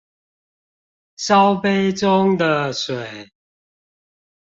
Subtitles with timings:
[1.15, 3.29] 燒杯中的水